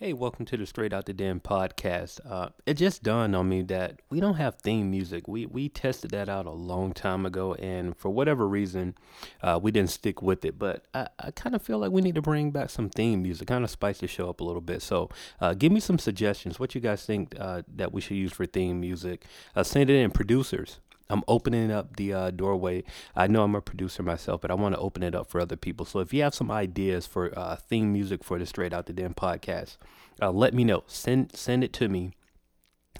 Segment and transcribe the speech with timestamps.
[0.00, 2.20] Hey, welcome to the Straight Out the Den podcast.
[2.24, 5.26] Uh, it just dawned on me that we don't have theme music.
[5.26, 8.94] We we tested that out a long time ago, and for whatever reason,
[9.42, 10.56] uh, we didn't stick with it.
[10.56, 13.48] But I, I kind of feel like we need to bring back some theme music,
[13.48, 14.82] kind of spice the show up a little bit.
[14.82, 16.60] So, uh, give me some suggestions.
[16.60, 19.24] What you guys think uh, that we should use for theme music?
[19.56, 20.78] Uh, send it in, producers.
[21.10, 22.84] I'm opening up the uh, doorway.
[23.16, 25.56] I know I'm a producer myself, but I want to open it up for other
[25.56, 25.86] people.
[25.86, 28.92] So if you have some ideas for uh, theme music for the Straight Out the
[28.92, 29.76] Den podcast,
[30.20, 30.84] uh, let me know.
[30.86, 32.12] Send send it to me.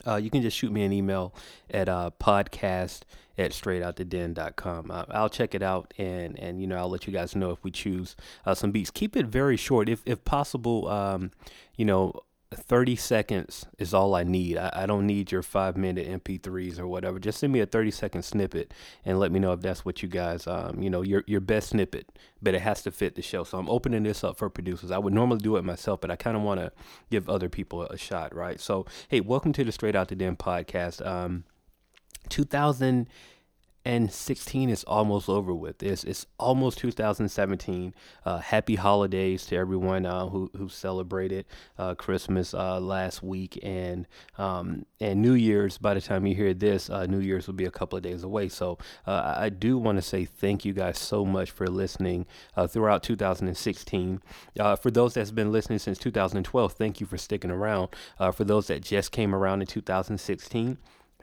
[0.06, 1.34] Uh, you can just shoot me an email
[1.70, 3.02] at uh, podcast
[3.36, 4.90] at straightouttheden.com.
[4.90, 7.62] Uh, I'll check it out and, and, you know, I'll let you guys know if
[7.62, 8.90] we choose uh, some beats.
[8.90, 9.88] Keep it very short.
[9.88, 11.30] If, if possible, um,
[11.76, 12.20] you know,
[12.54, 14.56] 30 seconds is all I need.
[14.56, 17.18] I, I, don't need your five minute MP3s or whatever.
[17.18, 18.72] Just send me a 30 second snippet
[19.04, 21.70] and let me know if that's what you guys, um, you know, your, your best
[21.70, 23.44] snippet, but it has to fit the show.
[23.44, 24.90] So I'm opening this up for producers.
[24.90, 26.72] I would normally do it myself, but I kind of want to
[27.10, 28.58] give other people a shot, right?
[28.58, 31.06] So, hey, welcome to the Straight Out the Den podcast.
[31.06, 31.44] Um,
[32.30, 33.06] 2000-
[33.88, 35.82] and 16 is almost over with.
[35.82, 37.94] It's it's almost 2017.
[38.22, 41.46] Uh, happy holidays to everyone uh, who who celebrated
[41.78, 45.78] uh, Christmas uh, last week and um, and New Year's.
[45.78, 48.24] By the time you hear this, uh, New Year's will be a couple of days
[48.24, 48.50] away.
[48.50, 52.26] So uh, I do want to say thank you guys so much for listening
[52.68, 54.20] throughout 2016.
[54.82, 57.88] for those that's been listening since 2012, thank you for sticking around.
[58.34, 60.76] for those that just came around in 2016.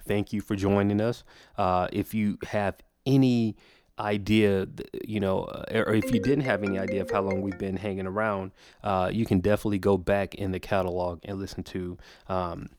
[0.06, 1.23] Thank you for joining us.
[1.58, 2.75] Uh, if you have
[3.06, 3.56] any
[3.98, 4.67] idea,
[5.06, 7.78] you know, uh, or if you didn't have any idea of how long we've been
[7.78, 8.52] hanging around,
[8.84, 11.97] uh, you can definitely go back in the catalog and listen to
[12.28, 12.70] um,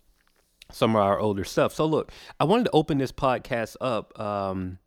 [0.71, 1.75] some of our older stuff.
[1.75, 4.79] So, look, I wanted to open this podcast up um,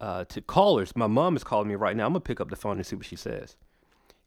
[0.00, 0.94] uh, to callers.
[0.94, 2.06] My mom is calling me right now.
[2.06, 3.56] I'm to pick up the phone and see what she says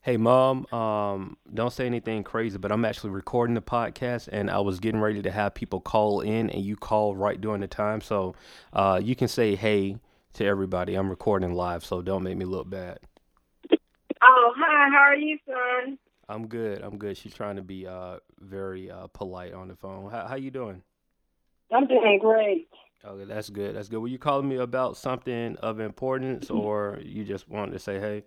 [0.02, 4.60] hey mom um, don't say anything crazy but i'm actually recording the podcast and i
[4.60, 8.02] was getting ready to have people call in and you call right during the time.
[8.02, 8.36] So
[8.74, 9.98] uh, you can say hey
[10.34, 10.96] to everybody.
[10.96, 13.00] I'm recording live so don't make me look bad.
[14.24, 14.90] Oh hi.
[14.90, 15.98] How are you son?
[16.30, 16.82] I'm good.
[16.82, 17.18] I'm good.
[17.18, 20.10] She's trying to be uh, very uh, polite on the phone.
[20.10, 20.82] How, how you doing?
[21.74, 22.68] I'm doing great.
[23.04, 23.76] Okay that's good.
[23.76, 24.00] That's good.
[24.00, 28.24] Were you calling me about something of importance or you just wanted to say hey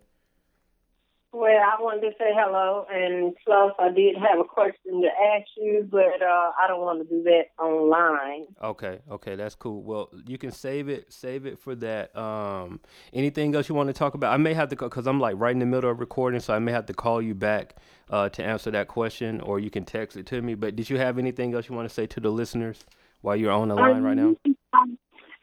[1.35, 5.47] well, I wanted to say hello, and plus I did have a question to ask
[5.57, 8.45] you, but uh, I don't want to do that online.
[8.63, 9.83] Okay, okay, that's cool.
[9.83, 12.15] Well, you can save it, save it for that.
[12.15, 12.79] Um,
[13.11, 14.33] anything else you want to talk about?
[14.33, 16.59] I may have to, because I'm like right in the middle of recording, so I
[16.59, 17.75] may have to call you back
[18.09, 20.55] uh, to answer that question, or you can text it to me.
[20.55, 22.85] But did you have anything else you want to say to the listeners
[23.21, 24.35] while you're on the line right now?
[24.71, 24.97] Um,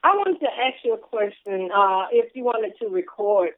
[0.05, 1.71] I wanted to ask you a question.
[1.71, 3.51] Uh, if you wanted to record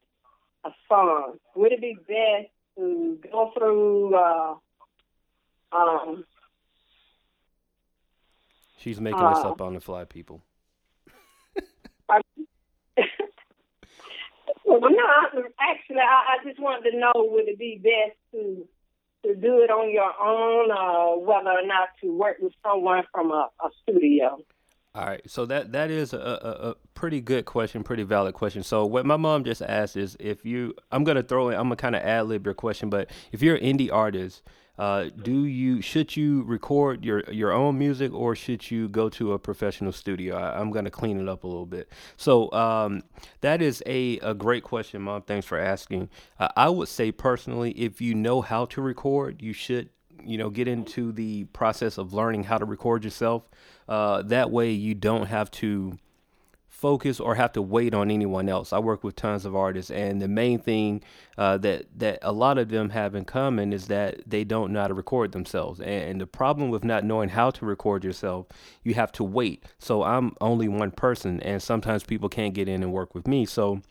[0.65, 4.15] a song, would it be best to go through?
[4.15, 4.55] Uh,
[5.71, 6.25] um,
[8.79, 10.43] She's making uh, this up on the fly, people.
[12.07, 12.19] well,
[14.81, 15.07] no,
[15.59, 18.67] actually, I, I just wanted to know would it be best to
[19.23, 23.31] to do it on your own, or whether or not to work with someone from
[23.31, 24.37] a, a studio.
[24.95, 28.63] All right, so that that is a, a, a, pretty good question, pretty valid question.
[28.63, 31.75] So what my mom just asked is if you, I'm gonna throw in, I'm gonna
[31.75, 34.41] kind of ad lib your question, but if you're an indie artist,
[34.79, 39.33] uh, do you should you record your your own music or should you go to
[39.33, 40.37] a professional studio?
[40.37, 41.89] I, am gonna clean it up a little bit.
[42.15, 43.03] So um,
[43.41, 45.23] that is a a great question, mom.
[45.23, 46.09] Thanks for asking.
[46.39, 49.89] Uh, I would say personally, if you know how to record, you should
[50.23, 53.43] you know get into the process of learning how to record yourself
[53.87, 55.97] uh, that way you don't have to
[56.75, 58.73] focus or have to wait on anyone else.
[58.73, 61.01] I work with tons of artists, and the main thing
[61.37, 64.81] uh, that that a lot of them have in common is that they don't know
[64.81, 65.79] how to record themselves.
[65.79, 68.47] And, and the problem with not knowing how to record yourself,
[68.83, 69.63] you have to wait.
[69.79, 73.45] So I'm only one person, and sometimes people can't get in and work with me.
[73.45, 73.81] So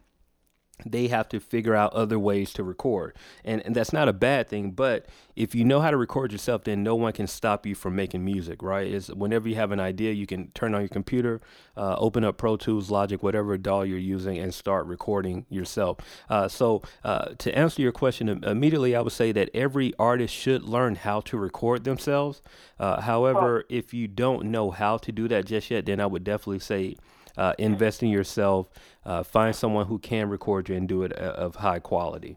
[0.85, 3.17] they have to figure out other ways to record.
[3.45, 6.65] And, and that's not a bad thing, but if you know how to record yourself,
[6.65, 8.87] then no one can stop you from making music, right?
[8.87, 11.41] Is whenever you have an idea, you can turn on your computer,
[11.77, 15.99] uh, open up Pro Tools, Logic, whatever DAW you're using, and start recording yourself.
[16.29, 20.63] Uh, so, uh, to answer your question immediately, I would say that every artist should
[20.65, 22.43] learn how to record themselves.
[22.79, 26.25] Uh, however, if you don't know how to do that just yet, then I would
[26.25, 26.97] definitely say
[27.37, 28.69] uh, invest in yourself,
[29.05, 32.37] uh, find someone who can record you and do it uh, of high quality.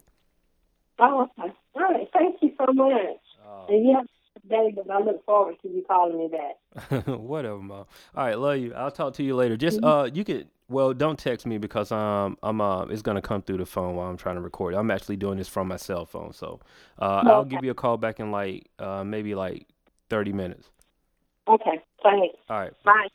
[0.98, 1.52] Oh, okay.
[1.74, 2.08] All right.
[2.12, 2.94] Thank you so much.
[3.46, 4.06] Uh, and you have
[4.36, 7.06] a day, but I look forward to you calling me back.
[7.06, 7.86] Whatever, mom.
[8.16, 8.74] All right, love you.
[8.74, 9.56] I'll talk to you later.
[9.56, 9.86] Just mm-hmm.
[9.86, 13.58] uh, you could well, don't text me because um I'm uh it's gonna come through
[13.58, 14.74] the phone while I'm trying to record.
[14.74, 16.60] I'm actually doing this from my cell phone, so
[17.00, 17.30] uh, okay.
[17.30, 19.66] I'll give you a call back in like uh maybe like
[20.10, 20.68] thirty minutes.
[21.46, 22.36] Okay, thanks.
[22.50, 23.08] All right, bye.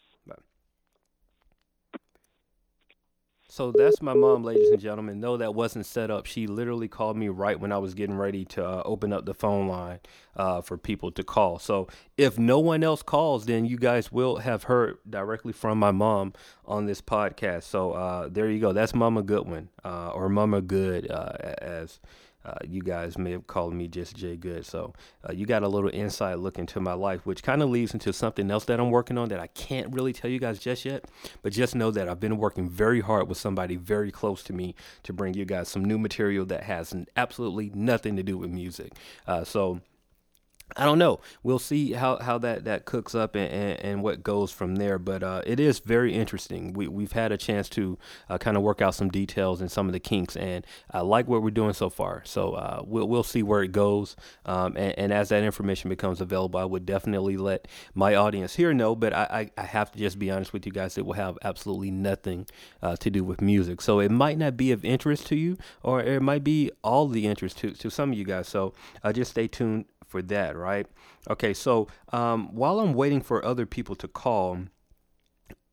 [3.54, 5.20] So that's my mom, ladies and gentlemen.
[5.20, 6.26] No, that wasn't set up.
[6.26, 9.36] She literally called me right when I was getting ready to uh, open up the
[9.36, 10.00] phone line
[10.36, 11.60] uh, for people to call.
[11.60, 15.92] So if no one else calls, then you guys will have heard directly from my
[15.92, 16.34] mom
[16.66, 17.66] on this podcast.
[17.66, 18.74] So uh, there you go.
[18.74, 22.00] That's Mama Goodwin uh, or Mama Good, uh, as
[22.46, 24.66] uh, you guys may have called me just Jay Good.
[24.66, 24.94] So
[25.28, 28.12] uh, you got a little inside look into my life, which kind of leads into
[28.14, 31.06] something else that I'm working on that I can't really tell you guys just yet.
[31.42, 34.76] But just know that I've been working very hard with somebody very close to me
[35.04, 38.94] to bring you guys some new material that has absolutely nothing to do with music.
[39.28, 39.82] Uh, so
[40.76, 41.20] I don't know.
[41.44, 44.98] We'll see how, how that, that cooks up and, and, and what goes from there.
[44.98, 46.74] But uh, it is very interesting.
[46.74, 47.98] We, we've had a chance to
[48.30, 51.28] uh, kind of work out some details and some of the kinks, and I like
[51.28, 52.24] what we're doing so far.
[52.26, 54.16] So uh, we'll, we'll see where it goes.
[54.46, 58.74] Um, and, and, as that information becomes available, I would definitely let my audience here
[58.74, 58.96] know.
[58.96, 61.38] But I, I, I have to just be honest with you guys, it will have
[61.44, 62.48] absolutely nothing
[62.82, 63.80] uh, to do with music.
[63.82, 67.28] So it might not be of interest to you, or it might be all the
[67.28, 68.48] interest to, to some of you guys.
[68.48, 68.74] So
[69.04, 70.86] uh, just stay tuned for that, right?
[71.28, 74.60] Okay, so um, while I'm waiting for other people to call,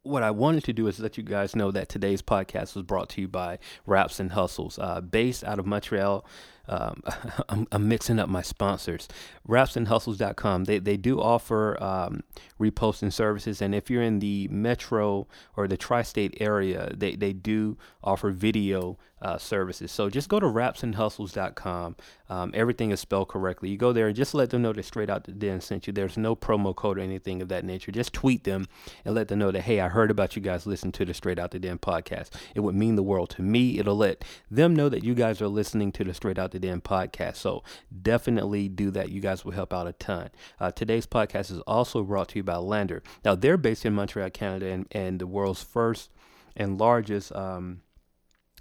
[0.02, 3.10] what I wanted to do is let you guys know that today's podcast was brought
[3.10, 6.24] to you by Raps and Hustles, uh, based out of Montreal,
[6.70, 7.02] um,
[7.48, 9.08] I'm, I'm, mixing up my sponsors.
[9.46, 10.64] Rapsandhustles.com.
[10.64, 12.22] They they do offer um,
[12.58, 15.26] reposting services, and if you're in the metro
[15.56, 19.92] or the tri-state area, they they do offer video uh, services.
[19.92, 21.96] So just go to rapsandhustles.com.
[22.28, 23.68] Um, everything is spelled correctly.
[23.68, 25.92] You go there and just let them know that straight out the den sent you.
[25.92, 27.92] There's no promo code or anything of that nature.
[27.92, 28.66] Just tweet them
[29.04, 31.38] and let them know that hey, I heard about you guys listen to the Straight
[31.38, 32.30] Out the Den podcast.
[32.54, 33.78] It would mean the world to me.
[33.78, 36.80] It'll let them know that you guys are listening to the Straight Out the Den
[36.80, 37.36] podcast.
[37.36, 37.62] So
[38.02, 39.10] definitely do that.
[39.10, 40.30] You guys will help out a ton.
[40.58, 43.02] Uh, today's podcast is also brought to you by LANDR.
[43.24, 46.10] Now, they're based in Montreal, Canada, and, and the world's first
[46.56, 47.80] and largest um,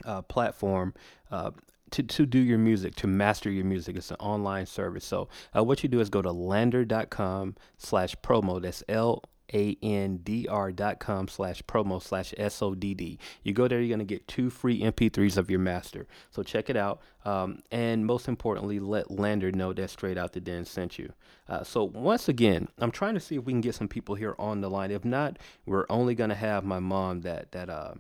[0.06, 0.94] uh, platform.
[1.32, 1.52] Uh,
[1.92, 3.96] to, to do your music, to master your music.
[3.96, 5.06] It's an online service.
[5.06, 8.62] So uh, what you do is go to landr.com slash promo.
[8.62, 9.24] That's L
[9.54, 13.20] a-N-D-R dot com slash promo slash S-O-D-D.
[13.44, 16.08] You go there, you're going to get two free MP3s of your master.
[16.32, 17.02] So check it out.
[17.26, 21.14] Um, and most importantly, let LANDR know that Straight Out the Den sent you.
[21.48, 24.36] Uh, so once again, I'm trying to see if we can get some people here
[24.40, 24.92] on the line.
[24.92, 27.96] If not, we're only going to have my mom that, that uh,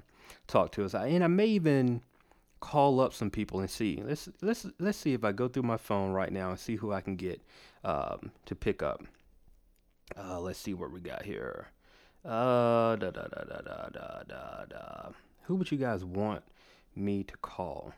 [0.47, 0.93] talk to us.
[0.93, 2.01] And I may even
[2.59, 4.01] call up some people and see.
[4.05, 6.91] Let's let's let's see if I go through my phone right now and see who
[6.91, 7.41] I can get
[7.83, 9.03] um, to pick up.
[10.17, 11.67] Uh, let's see what we got here.
[12.25, 15.09] Uh, da da da da da da da da.
[15.43, 16.43] Who would you guys want
[16.95, 17.93] me to call?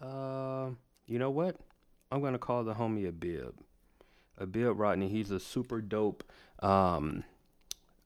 [0.00, 0.70] Uh,
[1.06, 1.56] you know what?
[2.10, 3.54] I'm gonna call the homie Abib.
[4.38, 5.08] Abib Rodney.
[5.08, 6.24] He's a super dope
[6.60, 7.24] um,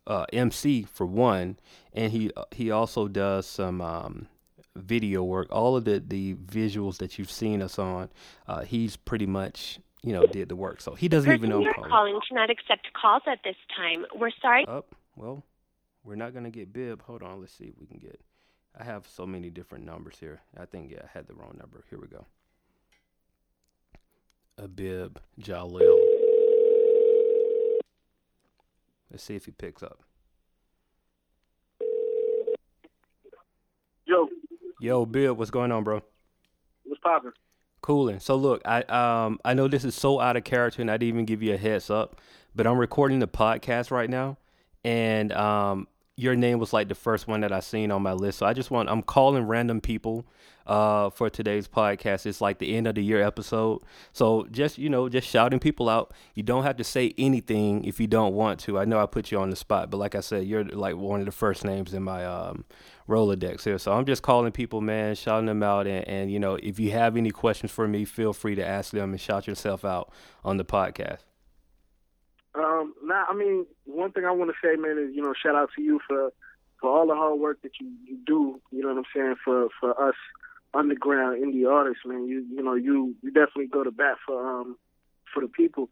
[0.06, 1.58] uh, MC for one,
[1.92, 4.28] and he uh, he also does some um,
[4.76, 5.48] video work.
[5.50, 8.08] All of the the visuals that you've seen us on,
[8.46, 10.80] uh, he's pretty much you know, did the work.
[10.80, 11.60] So he doesn't even know.
[11.60, 11.90] You're calling.
[11.90, 14.04] calling cannot accept calls at this time.
[14.14, 14.64] We're sorry.
[14.66, 14.94] Up.
[15.16, 15.42] Well,
[16.04, 17.02] we're not gonna get Bib.
[17.02, 17.40] Hold on.
[17.40, 18.20] Let's see if we can get.
[18.78, 20.40] I have so many different numbers here.
[20.56, 21.84] I think yeah, I had the wrong number.
[21.90, 22.26] Here we go.
[24.56, 25.98] Abib Jahleel.
[29.10, 30.00] Let's see if he picks up.
[34.04, 34.28] Yo.
[34.80, 35.36] Yo, Bib.
[35.36, 36.02] what's going on, bro?
[36.84, 37.32] What's poppin'?
[37.88, 38.20] Cooling.
[38.20, 41.08] So look, I um I know this is so out of character, and I didn't
[41.08, 42.20] even give you a heads up,
[42.54, 44.36] but I'm recording the podcast right now,
[44.84, 48.40] and um your name was like the first one that I seen on my list.
[48.40, 50.26] So I just want I'm calling random people
[50.68, 52.26] uh for today's podcast.
[52.26, 53.82] It's like the end of the year episode.
[54.12, 56.12] So just you know, just shouting people out.
[56.34, 58.78] You don't have to say anything if you don't want to.
[58.78, 61.20] I know I put you on the spot, but like I said, you're like one
[61.20, 62.64] of the first names in my um
[63.08, 63.78] Rolodex here.
[63.78, 65.86] So I'm just calling people, man, shouting them out.
[65.86, 68.92] And, and, you know, if you have any questions for me, feel free to ask
[68.92, 70.12] them and shout yourself out
[70.44, 71.20] on the podcast.
[72.54, 75.54] Um, now, I mean, one thing I want to say, man, is, you know, shout
[75.54, 76.32] out to you for,
[76.80, 79.68] for all the hard work that you, you do, you know what I'm saying, for,
[79.80, 80.16] for us
[80.74, 82.26] underground indie artists, man.
[82.26, 84.76] You, you know, you, you definitely go to bat for, um,
[85.32, 85.88] for the people.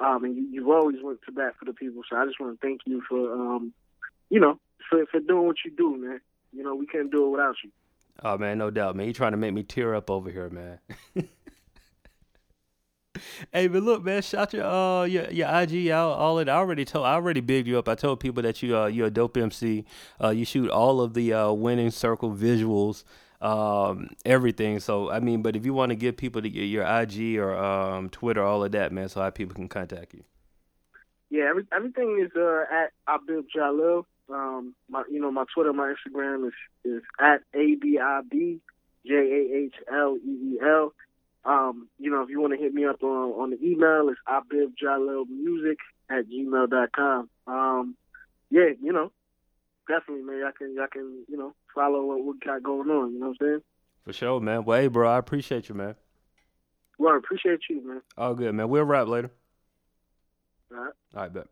[0.00, 2.02] Um, and you, you've always went to bat for the people.
[2.10, 3.72] So I just want to thank you for, um,
[4.30, 4.58] you know,
[4.90, 6.20] for, for doing what you do, man
[6.54, 7.70] you know, we can't do it without you.
[8.22, 9.08] Oh man, no doubt, man.
[9.08, 10.78] You trying to make me tear up over here, man.
[13.52, 16.12] hey, but look, man, shout your uh your your IG out.
[16.12, 16.48] All it.
[16.48, 17.06] I already told.
[17.06, 17.88] I already bigged you up.
[17.88, 19.84] I told people that you uh you're a dope MC.
[20.22, 23.02] Uh, you shoot all of the uh winning circle visuals,
[23.40, 24.80] um, everything.
[24.80, 28.42] So I mean, but if you want to give people your IG or um Twitter,
[28.42, 30.24] all of that, man, so how people can contact you.
[31.30, 34.04] Yeah, every, everything is uh, at Abib Jahleel.
[34.28, 38.60] Um, my you know my Twitter, my Instagram is is at a b i b
[39.06, 40.92] j a h l e e l.
[41.44, 44.20] Um, you know, if you want to hit me up on on the email, it's
[44.28, 45.76] abibjahleelmusic
[46.08, 47.28] at gmail dot com.
[47.46, 47.96] Um,
[48.50, 49.10] yeah, you know,
[49.88, 50.40] definitely, man.
[50.40, 53.12] Y'all can y'all can you know follow what we got going on.
[53.12, 53.62] You know what I'm saying?
[54.04, 54.64] For sure, man.
[54.64, 55.94] Well, hey, bro, I appreciate you, man.
[56.98, 58.02] Well, I appreciate you, man.
[58.16, 58.68] All good, man.
[58.68, 59.30] We'll wrap later.
[60.70, 60.92] All right.
[61.14, 61.46] All right, bet.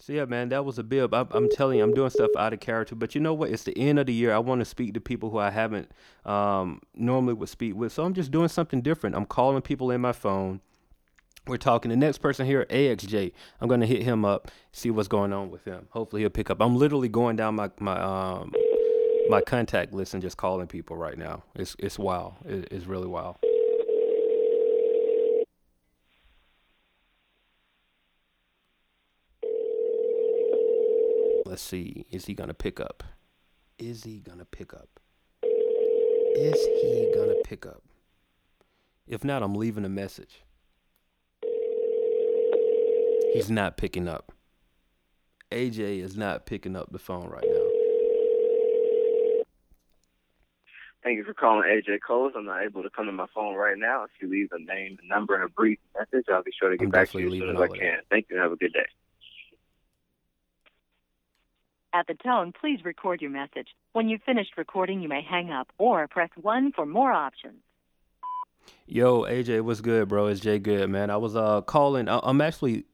[0.00, 1.12] So yeah, man, that was Abib.
[1.12, 2.94] I'm, I'm telling you, I'm doing stuff out of character.
[2.94, 3.50] But you know what?
[3.50, 4.32] It's the end of the year.
[4.32, 5.90] I want to speak to people who I haven't
[6.24, 7.92] um, normally would speak with.
[7.92, 9.14] So I'm just doing something different.
[9.14, 10.62] I'm calling people in my phone.
[11.46, 11.90] We're talking.
[11.90, 13.32] The next person here, AXJ.
[13.60, 15.88] I'm gonna hit him up, see what's going on with him.
[15.90, 16.60] Hopefully he'll pick up.
[16.60, 18.52] I'm literally going down my my um
[19.28, 21.42] my contact list and just calling people right now.
[21.54, 22.34] It's it's wild.
[22.44, 23.36] It, it's really wild.
[31.46, 32.06] Let's see.
[32.10, 33.02] Is he gonna pick up?
[33.78, 35.00] Is he gonna pick up?
[35.42, 37.82] Is he gonna pick up?
[39.06, 40.42] If not, I'm leaving a message.
[43.32, 44.32] He's not picking up.
[45.50, 47.66] AJ is not picking up the phone right now.
[51.02, 52.32] Thank you for calling AJ Coles.
[52.36, 54.04] I'm not able to come to my phone right now.
[54.04, 56.76] If you leave a name, a number, and a brief message, I'll be sure to
[56.76, 57.98] get I'm back to you as soon as I all of can.
[58.10, 58.86] Thank you and have a good day.
[61.92, 63.68] At the tone, please record your message.
[63.92, 67.62] When you've finished recording, you may hang up or press 1 for more options.
[68.86, 70.26] Yo, AJ, what's good, bro?
[70.26, 71.10] It's Jay Good, man.
[71.10, 72.08] I was uh calling.
[72.08, 72.84] I- I'm actually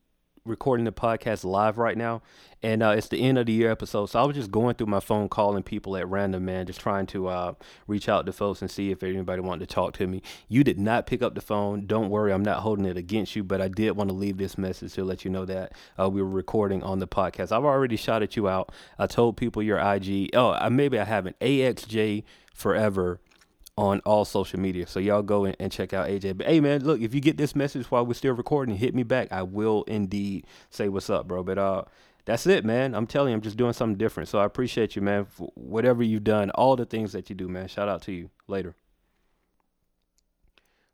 [0.47, 2.23] recording the podcast live right now,
[2.62, 4.07] and uh, it's the end of the year episode.
[4.07, 7.07] So I was just going through my phone, calling people at random, man, just trying
[7.09, 7.55] to uh
[7.87, 10.23] reach out to folks and see if anybody wanted to talk to me.
[10.49, 11.87] You did not pick up the phone.
[11.87, 14.57] Don't worry, I'm not holding it against you, but I did want to leave this
[14.57, 17.53] message to let you know that uh, we were recording on the podcast.
[17.53, 18.73] I've already shouted you out.
[18.99, 20.31] I told people your IG.
[20.35, 21.38] Oh, maybe I haven't.
[21.41, 22.25] AXJ
[22.57, 23.21] Forever
[23.78, 24.87] on all social media.
[24.87, 26.38] So y'all go and, and check out AJ.
[26.38, 29.02] But hey man, look, if you get this message while we're still recording, hit me
[29.02, 29.30] back.
[29.30, 31.42] I will indeed say what's up, bro.
[31.42, 31.85] But uh
[32.25, 32.95] that's it, man.
[32.95, 34.28] I'm telling you, I'm just doing something different.
[34.28, 37.49] So I appreciate you, man, for whatever you've done, all the things that you do,
[37.49, 37.68] man.
[37.68, 38.30] Shout out to you.
[38.49, 38.75] Later.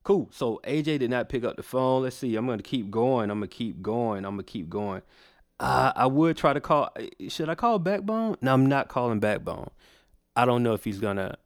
[0.03, 0.29] Cool.
[0.33, 2.03] So AJ did not pick up the phone.
[2.03, 2.35] Let's see.
[2.37, 3.31] I'm gonna keep going.
[3.31, 4.25] I'm gonna keep going.
[4.25, 5.03] I'm gonna keep going.
[5.61, 6.91] Uh, I would try to call.
[7.29, 8.37] Should I call Backbone?
[8.41, 9.71] No, I'm not calling Backbone.
[10.35, 11.37] I don't know if he's gonna.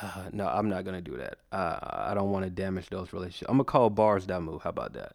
[0.00, 1.38] Uh, no, I'm not gonna do that.
[1.50, 3.48] Uh, I don't want to damage those relationships.
[3.48, 4.62] I'm gonna call Barz Damu.
[4.62, 5.14] How about that?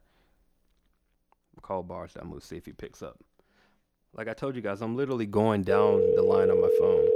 [1.62, 2.42] Call Barz Damu.
[2.42, 3.20] See if he picks up.
[4.14, 7.08] Like I told you guys, I'm literally going down the line on my phone.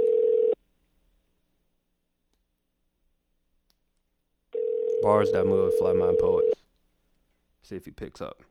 [5.04, 6.60] Barz Damu of Flymind Poets.
[7.62, 8.42] See if he picks up.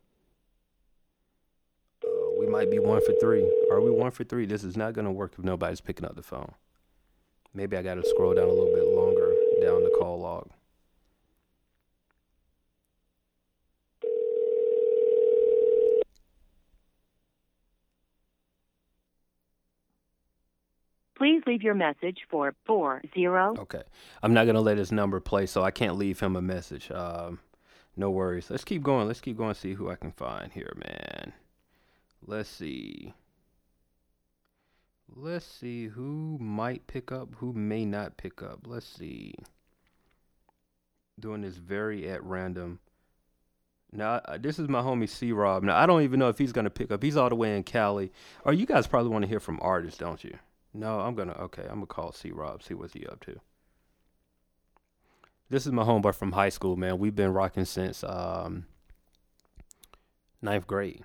[2.06, 2.10] Uh,
[2.40, 3.52] we might be one for three.
[3.72, 4.46] Are we one for three?
[4.46, 6.54] This is not gonna work if nobody's picking up the phone.
[7.54, 8.87] Maybe I gotta scroll down a little bit
[9.68, 10.50] down the call log.
[21.18, 23.10] Please leave your message for 40.
[23.28, 23.82] Okay.
[24.24, 26.90] I'm not gonna let his number play, so I can't leave him a message.
[26.92, 27.40] Um,
[27.98, 28.50] no worries.
[28.50, 29.08] Let's keep going.
[29.08, 29.56] Let's keep going.
[29.56, 31.34] See who I can find here, man.
[32.26, 33.14] Let's see.
[35.14, 38.68] Let's see who might pick up, who may not pick up.
[38.68, 39.34] Let's see.
[41.20, 42.80] Doing this very at random.
[43.92, 45.64] Now, uh, this is my homie C Rob.
[45.64, 47.02] Now, I don't even know if he's gonna pick up.
[47.02, 48.12] He's all the way in Cali.
[48.44, 50.38] Or you guys probably want to hear from artists, don't you?
[50.74, 51.34] No, I'm gonna.
[51.34, 52.62] Okay, I'm gonna call C Rob.
[52.62, 53.40] See what's he up to.
[55.50, 57.00] This is my homeboy from high school, man.
[57.00, 58.66] We've been rocking since um,
[60.42, 61.04] ninth grade,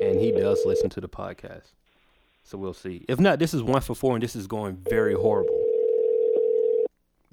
[0.00, 1.72] and he does listen to the podcast.
[2.44, 3.04] So we'll see.
[3.08, 5.53] If not, this is one for four, and this is going very horrible.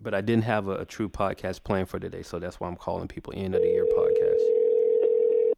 [0.01, 2.75] But I didn't have a, a true podcast plan for today, so that's why I'm
[2.75, 5.51] calling people end of the year podcast.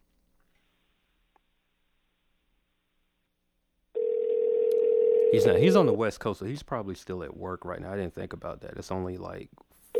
[5.31, 5.57] He's not.
[5.57, 7.91] He's on the West Coast, so he's probably still at work right now.
[7.91, 8.77] I didn't think about that.
[8.77, 9.49] It's only like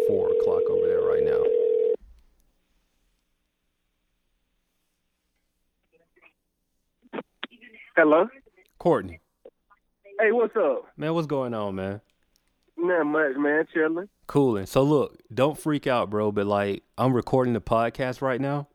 [0.07, 1.43] four o'clock over there right now.
[7.95, 8.27] Hello.
[8.79, 9.21] Courtney,
[10.19, 10.85] Hey, what's up?
[10.97, 12.01] man, what's going on, man?
[12.77, 13.65] Not much, man.
[13.73, 14.09] Chilling.
[14.27, 14.65] Cooling.
[14.65, 16.31] So look, don't freak out, bro.
[16.31, 18.67] But like, I'm recording the podcast right now,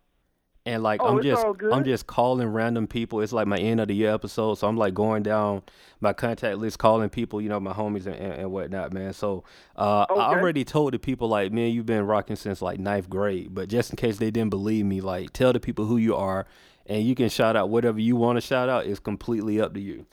[0.64, 1.44] and like, Oh, I'm just.
[1.72, 3.20] I'm just calling random people.
[3.20, 5.62] It's like my end of the year episode, so I'm like going down
[6.00, 9.12] my contact list, calling people, you know, my homies and, and, and whatnot, man.
[9.12, 9.44] So
[9.76, 13.54] uh, I already told the people like, man, you've been rocking since like ninth grade.
[13.54, 16.46] But just in case they didn't believe me, like, tell the people who you are,
[16.86, 18.86] and you can shout out whatever you want to shout out.
[18.86, 20.06] It's completely up to you.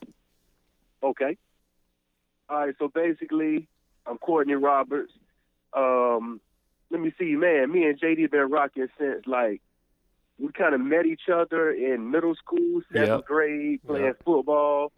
[1.04, 1.38] Okay.
[2.50, 2.76] All right.
[2.80, 3.68] So basically,
[4.06, 5.12] I'm Courtney Roberts.
[5.74, 6.40] Um,
[6.92, 7.72] let me see, man.
[7.72, 9.62] Me and JD been rocking since like
[10.40, 13.26] we kind of met each other in middle school, seventh Yep.
[13.26, 14.18] grade, playing Yep.
[14.26, 14.92] football.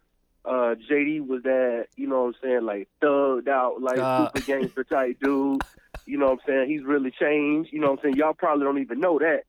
[0.45, 4.25] Uh, JD was that, you know what I'm saying, like thugged out, like Uh.
[4.25, 5.63] super gangster type dude.
[6.05, 6.69] You know what I'm saying?
[6.69, 7.71] He's really changed.
[7.73, 8.15] You know what I'm saying?
[8.17, 9.41] Y'all probably don't even know that.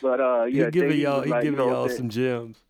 [0.00, 2.08] But uh, yeah, he giving JD y'all, was he like, you giving know y'all some
[2.08, 2.62] gems.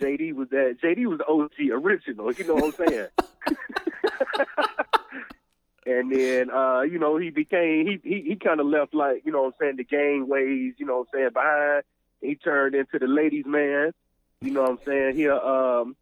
[0.00, 0.76] JD was that.
[0.82, 2.32] JD was the OG original.
[2.32, 3.06] You know what I'm saying?
[5.86, 9.32] and then, uh, you know, he became he he, he kind of left like you
[9.32, 10.74] know what I'm saying the gang ways.
[10.78, 11.82] You know what I'm saying behind.
[12.20, 13.92] He turned into the ladies' man.
[14.40, 15.16] You know what I'm saying?
[15.16, 15.96] He um,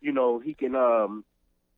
[0.00, 1.24] you know he can um.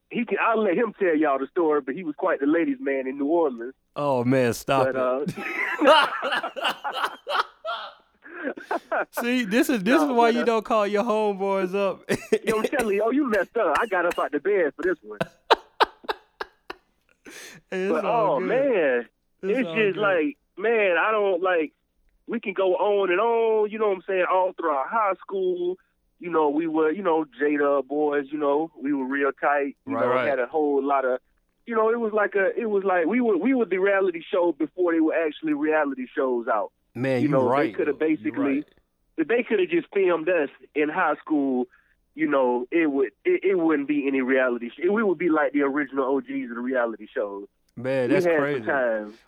[0.08, 0.38] He can.
[0.40, 3.18] I'll let him tell y'all the story, but he was quite the ladies' man in
[3.18, 3.74] New Orleans.
[3.96, 5.36] Oh man, stop But it.
[5.84, 6.06] uh,
[9.20, 12.02] See, this is this No, is why you uh, don't call your homeboys up.
[12.44, 13.76] yo, you, oh, you messed up.
[13.80, 15.18] I got up out the bed for this one.
[17.72, 18.48] It's but oh good.
[18.48, 19.08] man,
[19.42, 19.96] it's all just good.
[19.96, 21.72] like man, I don't like.
[22.28, 23.70] We can go on and on.
[23.70, 24.24] You know what I'm saying?
[24.30, 25.76] All throughout high school,
[26.18, 28.26] you know, we were, you know, Jada boys.
[28.32, 29.76] You know, we were real tight.
[29.86, 30.28] You Right, know, right.
[30.28, 31.20] had a whole lot of.
[31.66, 34.22] You know, it was like a, it was like we were, we were the reality
[34.32, 36.70] show before they were actually reality shows out.
[36.94, 38.64] man, you know, they coulda basically- right.
[39.18, 41.66] They could have just filmed us in high school,
[42.16, 44.70] you know, it would, it, it wouldn't be any reality.
[44.70, 47.46] Sh- we would be like the original OGs of the reality shows.
[47.78, 48.82] Man, that's crazy.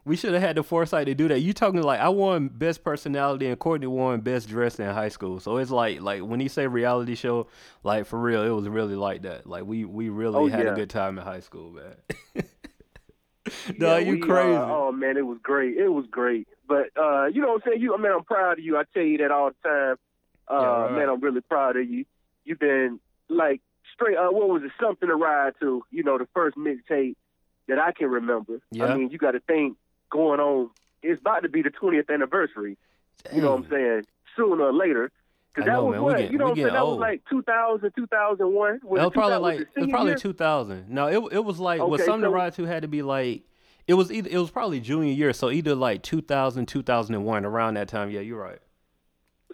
[0.07, 1.40] We should have had the foresight to do that.
[1.40, 5.38] You talking like I won best personality and Courtney won best dressed in high school.
[5.38, 7.49] So it's like like when you say reality show,
[7.85, 9.47] like for real, it was really like that.
[9.47, 11.95] Like we we really Oh, had a good time in high school, man.
[13.75, 14.57] Yeah, no, you we, uh, crazy.
[14.68, 15.76] oh man, it was great.
[15.76, 16.49] It was great.
[16.66, 17.80] But uh, you know what I'm saying?
[17.83, 18.76] You I mean I'm proud of you.
[18.76, 19.97] I tell you that all the time.
[20.50, 20.90] Uh Yeah, right.
[20.90, 22.04] man, I'm really proud of you.
[22.48, 23.61] You've been like
[23.92, 27.16] straight uh what was it, something to ride to, you know, the first mixtape
[27.68, 28.61] that I can remember.
[28.70, 28.87] Yeah.
[28.87, 29.76] I mean, you gotta think
[30.11, 30.70] going on
[31.02, 32.78] it's about to be the twentieth anniversary.
[33.34, 34.06] You know what I'm saying?
[34.34, 35.12] Sooner or later.
[35.54, 36.02] Cause that know, was man.
[36.02, 36.18] What?
[36.18, 36.72] get- you know what I'm saying?
[36.72, 38.72] That was like 2000, 2001.
[38.72, 40.32] That was probably like it was probably two.
[40.32, 40.88] 2000.
[40.88, 43.42] No, it it was like what Okay, something to ride to had to be like
[43.88, 47.88] it was either it was probably junior year, so either like 2000, 2001 around that
[47.88, 48.11] time.
[48.11, 48.58] Yeah, you're right.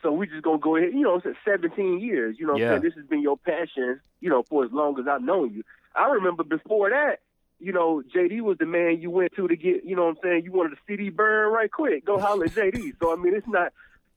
[0.05, 0.91] So we just gonna go ahead.
[0.93, 2.37] You know, it's 17 years.
[2.39, 2.67] You know, what Yeah.
[2.67, 3.99] I'm saying this has been your passion.
[4.21, 5.65] You know, for as long as I've known you.
[5.97, 7.21] I remember before that.
[7.59, 9.85] You know, JD was the man you went to to get.
[9.85, 12.05] You know, what I'm saying you wanted a CD burn right quick.
[12.05, 12.93] Go holler at JD.
[13.03, 13.73] So I mean, it's not.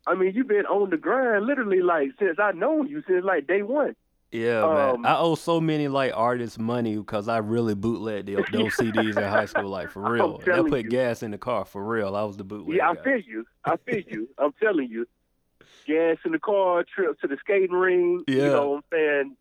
[0.06, 3.47] I mean, you've been on the grind literally like since I've known you since like
[3.47, 3.95] day one.
[4.32, 5.06] Yeah, Um, man.
[5.13, 9.23] I owe so many like artists money because I really bootlegged the, those CDs in
[9.23, 10.41] high school, like for real.
[10.52, 10.89] I put you.
[10.89, 12.13] gas in the car for real.
[12.13, 13.04] I was the bootleg Yeah, I guy.
[13.04, 13.45] feel you.
[13.63, 14.28] I feel you.
[14.38, 15.08] I'm telling you.
[15.88, 18.23] Gas in the car, trip to the skating ring.
[18.28, 18.36] Yeah.
[18.36, 19.38] You know what I'm saying?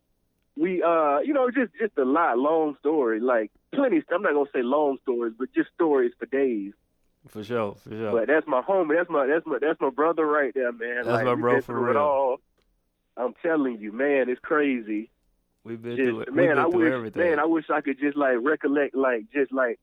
[0.55, 3.19] We uh you know, just just a lot, long story.
[3.19, 6.73] Like plenty I'm not gonna say long stories, but just stories for days.
[7.27, 8.11] For sure, for sure.
[8.11, 10.95] But that's my homie, that's my that's my that's my brother right there, man.
[11.03, 11.97] That's like, my bro for through It real.
[11.97, 12.37] all.
[13.17, 15.09] I'm telling you, man, it's crazy.
[15.63, 16.27] We've been Just, through it.
[16.29, 17.21] We've man, been I through wish everything.
[17.23, 19.79] man, I wish I could just like recollect like just like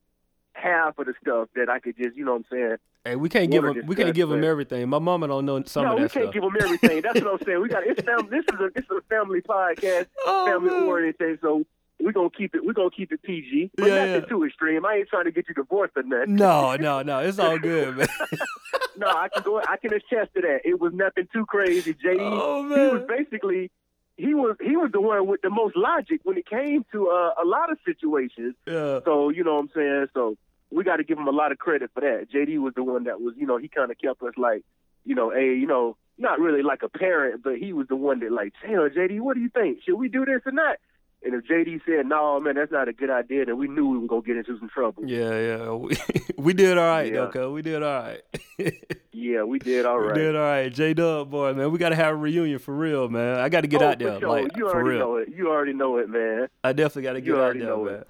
[0.54, 2.76] half of the stuff that I could just, you know what I'm saying?
[3.04, 3.82] hey, we can't give them.
[3.86, 4.88] We can't give them everything.
[4.88, 7.02] My mama don't know some no, of we can't give them everything.
[7.02, 7.60] That's what I'm saying.
[7.60, 11.38] We got it's fam- this is a this is a family podcast, Oh, family oriented.
[11.42, 11.64] So
[12.00, 14.28] we're gonna keep it we're gonna keep it PG, but Yeah, nothing yeah.
[14.28, 14.84] too extreme.
[14.86, 16.36] I ain't trying to get you divorced or nothing.
[16.36, 17.18] No, no, no.
[17.20, 18.08] It's all good, man.
[18.96, 19.60] no, I can go.
[19.60, 20.60] I can attest to that.
[20.64, 21.94] It was nothing too crazy.
[21.94, 23.70] JD, Oh, he was basically
[24.16, 27.42] he was he was the one with the most logic when it came to uh,
[27.42, 28.54] a lot of situations.
[28.66, 29.00] yeah.
[29.04, 30.06] So you know what I'm saying.
[30.14, 30.36] So
[30.70, 32.26] we got to give him a lot of credit for that.
[32.32, 34.62] JD was the one that was you know he kind of kept us like
[35.04, 38.20] you know a you know not really like a parent, but he was the one
[38.20, 39.82] that like, hell, JD, what do you think?
[39.84, 40.76] Should we do this or not?
[41.24, 43.98] And if JD said, no, man, that's not a good idea, then we knew we
[43.98, 45.04] were going to get into some trouble.
[45.06, 45.70] Yeah, yeah.
[45.70, 45.96] We,
[46.36, 47.30] we did all right, though, Yeah.
[47.30, 47.50] cuz.
[47.50, 48.20] We did all right.
[49.16, 50.14] Yeah, we did all right.
[50.14, 50.72] we did all right.
[50.72, 51.70] J Dub, boy, man.
[51.70, 53.38] We got to have a reunion for real, man.
[53.38, 54.14] I got to get oh, out there.
[54.14, 54.42] For sure.
[54.42, 55.28] Like, you already know it.
[55.34, 56.48] You already know it, man.
[56.64, 57.94] I definitely got to get out there, know man.
[57.94, 58.08] it.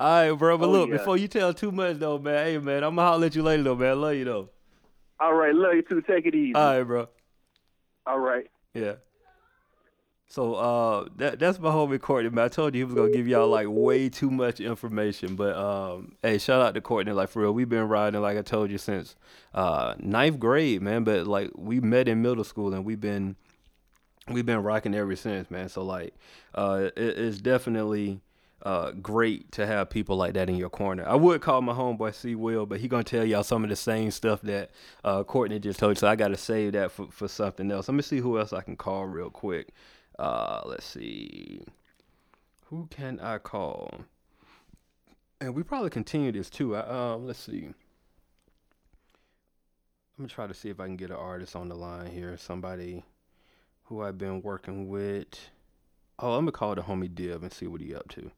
[0.00, 0.56] All right, bro.
[0.58, 0.96] But Oh, look, yeah.
[0.96, 2.44] before you tell too much, though, man.
[2.46, 3.90] Hey, man, I'm going to holler at you later, though, man.
[3.90, 4.48] I love you, though.
[5.20, 6.00] All right, love you too.
[6.02, 6.54] Take it easy.
[6.54, 7.08] All right, bro.
[8.06, 8.46] all right.
[8.72, 8.94] Yeah.
[10.30, 12.28] So uh, that that's my homie Courtney.
[12.28, 15.56] Man, I told you he was gonna give y'all like way too much information, but
[15.56, 17.12] um, hey, shout out to Courtney.
[17.12, 19.16] Like for real, we've been riding like I told you since
[19.54, 21.02] uh ninth grade, man.
[21.04, 23.36] But like we met in middle school and we've been
[24.28, 25.70] we've been rocking ever since, man.
[25.70, 26.14] So like
[26.54, 28.20] uh, it, it's definitely
[28.64, 31.04] uh great to have people like that in your corner.
[31.06, 33.76] I would call my homeboy C Will, but he gonna tell y'all some of the
[33.76, 34.72] same stuff that
[35.04, 36.00] uh Courtney just told you.
[36.00, 37.88] So I gotta save that for for something else.
[37.88, 39.72] Let me see who else I can call real quick.
[40.18, 41.62] Uh, let's see.
[42.66, 43.90] Who can I call?
[45.40, 46.76] And we probably continue this too.
[46.76, 47.66] Um, let's see.
[50.18, 52.36] I'm gonna try to see if I can get an artist on the line here.
[52.36, 53.04] Somebody
[53.84, 55.28] who I've been working with.
[56.18, 58.32] Oh, I'm gonna call the homie Div and see what he up to.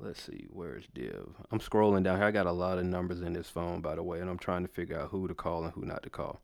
[0.00, 1.28] Let's see, where's Div?
[1.50, 2.26] I'm scrolling down here.
[2.26, 4.62] I got a lot of numbers in this phone, by the way, and I'm trying
[4.62, 6.40] to figure out who to call and who not to call.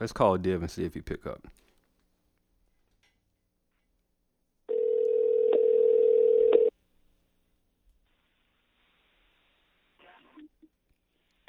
[0.00, 1.46] Let's call Div and see if he pick up.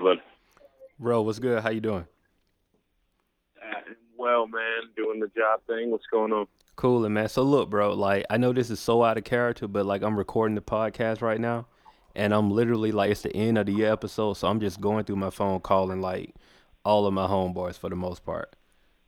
[0.02, 0.18] But
[1.00, 1.62] Bro, what's good?
[1.64, 2.06] How you doing?
[3.62, 5.92] uh, well, man, doing the job thing.
[5.92, 6.48] What's going on?
[6.76, 7.30] Cool, man.
[7.30, 10.18] So look, bro, like I know this is so out of character, but like I'm
[10.18, 11.68] recording the podcast right now,
[12.16, 15.06] and I'm literally like it's the end of the year episode, so I'm just going
[15.06, 16.34] through my phone calling like
[16.84, 18.56] all of my homeboys for the most part.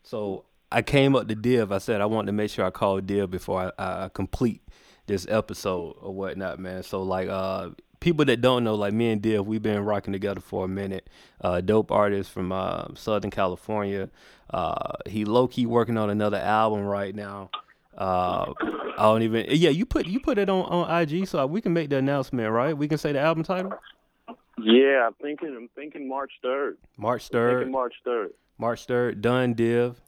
[0.03, 1.71] So I came up to Div.
[1.71, 4.61] I said I wanted to make sure I call Div before I, I complete
[5.07, 6.83] this episode or whatnot, man.
[6.83, 7.69] So like uh
[8.03, 11.09] people that don't know, like me and Div, we've been rocking together for a minute.
[11.39, 14.09] Uh, dope artist from uh, Southern California.
[14.49, 17.49] Uh, he low key working on another album right now.
[17.97, 18.53] Uh,
[18.97, 19.45] I don't even.
[19.49, 22.51] Yeah, you put you put it on on IG, so we can make the announcement,
[22.51, 22.77] right?
[22.77, 23.71] We can say the album title.
[24.57, 25.55] Yeah, I'm thinking.
[25.55, 26.77] I'm thinking March third.
[26.97, 27.71] March third.
[27.71, 28.33] March third.
[28.57, 29.21] March third.
[29.21, 30.01] Done Div.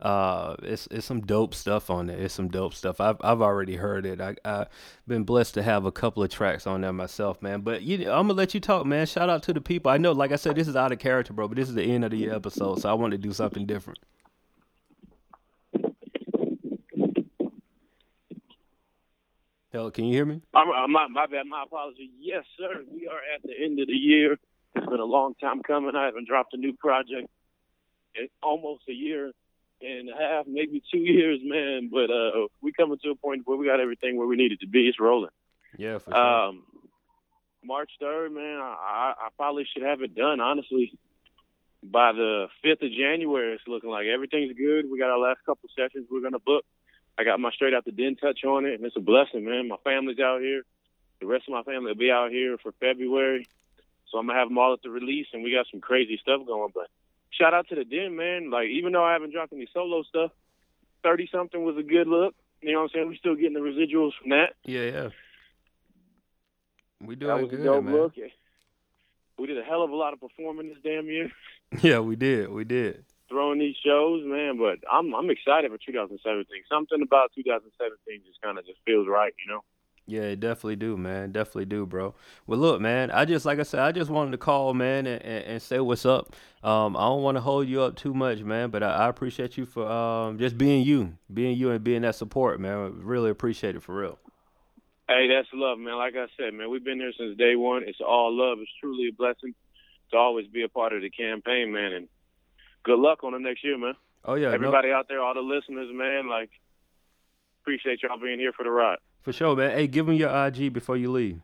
[0.00, 2.18] Uh, it's it's some dope stuff on there.
[2.18, 3.00] It's some dope stuff.
[3.00, 4.20] I've I've already heard it.
[4.20, 4.68] I I've
[5.06, 7.60] been blessed to have a couple of tracks on there myself, man.
[7.60, 9.06] But you, I'm gonna let you talk, man.
[9.06, 9.90] Shout out to the people.
[9.90, 11.48] I know, like I said, this is out of character, bro.
[11.48, 14.00] But this is the end of the episode, so I want to do something different.
[19.72, 20.40] Hell, can you hear me?
[20.54, 21.46] I'm, my bad.
[21.46, 22.10] My apology.
[22.20, 22.82] Yes, sir.
[22.92, 24.38] We are at the end of the year.
[24.74, 25.96] It's been a long time coming.
[25.96, 27.28] I haven't dropped a new project
[28.14, 29.32] in almost a year
[29.80, 31.90] and a half, maybe two years, man.
[31.92, 34.66] But uh, we coming to a point where we got everything where we needed to
[34.66, 34.88] be.
[34.88, 35.30] It's rolling.
[35.76, 36.46] Yeah, for sure.
[36.48, 36.62] Um,
[37.64, 38.60] March third, man.
[38.60, 40.92] I, I I probably should have it done honestly
[41.82, 43.54] by the fifth of January.
[43.54, 44.90] It's looking like everything's good.
[44.90, 46.64] We got our last couple sessions we're gonna book.
[47.16, 49.68] I got my straight out the den touch on it, and it's a blessing, man.
[49.68, 50.62] My family's out here.
[51.20, 53.46] The rest of my family will be out here for February,
[54.10, 56.46] so I'm gonna have them all at the release, and we got some crazy stuff
[56.46, 56.72] going.
[56.74, 56.88] But
[57.38, 58.50] shout out to the den, man.
[58.50, 60.30] Like even though I haven't dropped any solo stuff,
[61.02, 62.34] thirty something was a good look.
[62.62, 63.08] You know what I'm saying?
[63.08, 64.54] We still getting the residuals from that.
[64.64, 65.08] yeah, yeah.
[67.00, 67.94] We that doing was a good, dope man.
[67.94, 68.12] look.
[69.38, 71.30] We did a hell of a lot of performing this damn year,
[71.82, 72.50] Yeah, we did.
[72.50, 73.04] We did.
[73.28, 74.58] throwing these shows, man.
[74.58, 76.46] But I'm I'm excited for 2017.
[76.70, 79.60] Something about 2017 just kind of just feels right, you know.
[80.06, 81.32] Yeah, it definitely do, man.
[81.32, 82.14] Definitely do, bro.
[82.46, 83.10] Well, look, man.
[83.10, 85.80] I just like I said, I just wanted to call, man, and, and, and say
[85.80, 86.34] what's up.
[86.62, 89.56] Um, I don't want to hold you up too much, man, but I, I appreciate
[89.56, 93.00] you for um just being you, being you, and being that support, man.
[93.02, 94.18] Really appreciate it for real.
[95.08, 95.96] Hey, that's love, man.
[95.96, 97.82] Like I said, man, we've been here since day one.
[97.86, 98.58] It's all love.
[98.60, 99.54] It's truly a blessing
[100.10, 101.92] to always be a part of the campaign, man.
[101.92, 102.08] And
[102.82, 103.94] good luck on the next year, man.
[104.26, 106.50] Oh yeah, no- Everybody out there, all the listeners, man, like
[107.62, 108.98] appreciate y'all being here for the ride.
[109.24, 109.72] For sure, man.
[109.72, 111.40] Hey, give them your IG before you leave.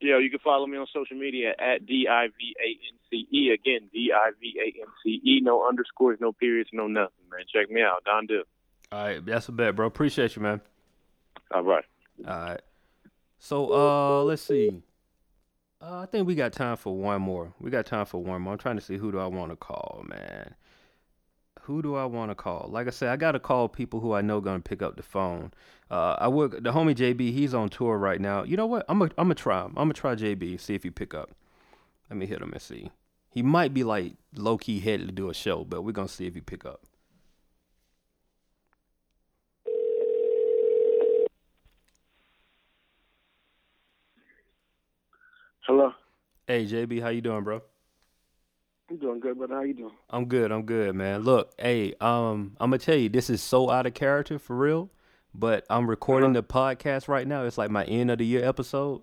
[0.00, 3.28] Yeah, you can follow me on social media at D I V A N C
[3.30, 3.50] E.
[3.50, 5.40] Again, D I V A N C E.
[5.40, 7.44] No underscores, no periods, no nothing, man.
[7.52, 8.42] Check me out, Don Dill.
[8.92, 9.86] All right, that's a bet, bro.
[9.86, 10.60] Appreciate you, man.
[11.54, 11.84] All right.
[12.26, 12.60] All right.
[13.38, 14.82] So, uh, let's see.
[15.82, 17.54] Uh, I think we got time for one more.
[17.60, 18.52] We got time for one more.
[18.52, 20.54] I'm trying to see who do I want to call, man.
[21.62, 22.68] Who do I want to call?
[22.70, 25.02] Like I said, I got to call people who I know gonna pick up the
[25.02, 25.52] phone.
[25.90, 27.32] Uh, I work the homie Jabee.
[27.32, 28.44] He's on tour right now.
[28.44, 28.84] You know what?
[28.88, 29.72] I'm gonna I'm gonna try him.
[29.76, 30.56] I'm gonna try Jabee.
[30.56, 31.30] See if he pick up.
[32.08, 32.90] Let me hit him and see.
[33.28, 36.26] He might be like low key headed to do a show, but we're gonna see
[36.26, 36.82] if he pick up.
[45.66, 45.92] Hello.
[46.46, 47.62] Hey Jabee, how you doing, bro?
[48.90, 49.54] I'm doing good, brother.
[49.54, 49.94] How you doing?
[50.08, 50.50] I'm good.
[50.50, 51.22] I'm good, man.
[51.22, 54.90] Look, hey, um, I'm gonna tell you, this is so out of character for real.
[55.34, 57.44] But I'm recording the podcast right now.
[57.44, 59.02] It's like my end of the year episode,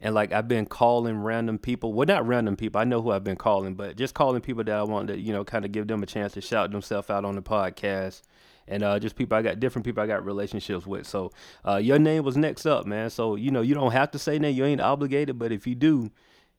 [0.00, 1.92] and like I've been calling random people.
[1.92, 2.80] Well, not random people.
[2.80, 5.32] I know who I've been calling, but just calling people that I want to, you
[5.32, 8.22] know, kind of give them a chance to shout themselves out on the podcast
[8.70, 11.06] and uh, just people I got different people I got relationships with.
[11.06, 11.32] So
[11.66, 13.10] uh, your name was next up, man.
[13.10, 14.56] So you know you don't have to say name.
[14.56, 16.10] you ain't obligated, but if you do,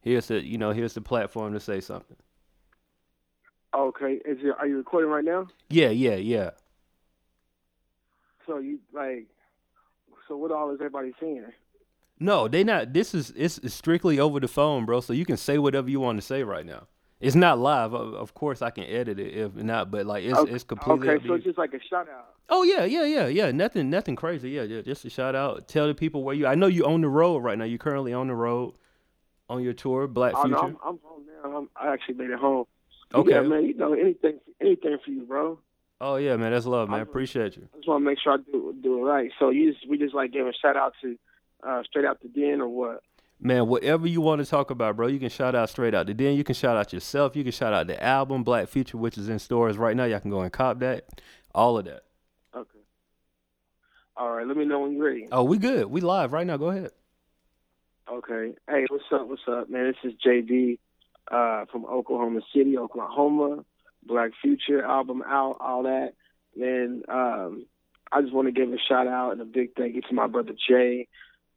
[0.01, 2.17] here's the you know here's the platform to say something.
[3.73, 5.47] Okay, is it, are you recording right now?
[5.69, 6.51] Yeah, yeah, yeah.
[8.47, 9.27] So you like,
[10.27, 11.45] so what all is everybody seeing?
[12.19, 12.93] No, they not.
[12.93, 15.01] This is it's, it's strictly over the phone, bro.
[15.01, 16.87] So you can say whatever you want to say right now.
[17.19, 17.93] It's not live.
[17.93, 21.09] Of, of course, I can edit it if not, but like it's okay, it's completely.
[21.09, 22.33] Okay, so it's just like a shout out.
[22.49, 23.51] Oh yeah, yeah, yeah, yeah.
[23.51, 24.49] Nothing, nothing crazy.
[24.51, 24.81] Yeah, yeah.
[24.81, 25.67] Just a shout out.
[25.67, 26.47] Tell the people where you.
[26.47, 27.65] I know you on the road right now.
[27.65, 28.73] You're currently on the road,
[29.49, 30.55] on your tour, Black Oh, Future.
[30.55, 31.57] no, I'm, I'm home now.
[31.57, 32.65] I'm, I actually made it home.
[33.13, 33.31] Okay.
[33.31, 33.65] Yeah, man.
[33.65, 35.59] You know anything, anything for you, bro.
[36.03, 36.51] Oh yeah, man.
[36.51, 36.99] That's love, man.
[36.99, 37.67] I'm- Appreciate you.
[37.73, 39.31] I just want to make sure I do do it right.
[39.37, 41.17] So you just we just like give a shout out to
[41.63, 43.03] uh, straight out the den or what?
[43.39, 46.05] Man, whatever you want to talk about, bro, you can shout out straight out.
[46.07, 47.35] Then you can shout out yourself.
[47.35, 50.03] You can shout out the album Black Future, which is in stores right now.
[50.05, 51.05] Y'all can go and cop that.
[51.53, 52.03] All of that.
[52.55, 52.79] Okay.
[54.17, 54.45] All right.
[54.47, 55.27] Let me know when you're ready.
[55.31, 55.87] Oh, we good.
[55.87, 56.57] We live right now.
[56.57, 56.91] Go ahead.
[58.11, 58.53] Okay.
[58.69, 59.27] Hey, what's up?
[59.27, 59.85] What's up, man?
[60.03, 60.77] This is Jabee
[61.31, 63.63] uh, from Oklahoma City, Oklahoma.
[64.03, 66.13] Black Future album out, all that.
[66.55, 67.65] Man, um,
[68.11, 70.27] I just want to give a shout out and a big thank you to my
[70.27, 71.07] brother Jay.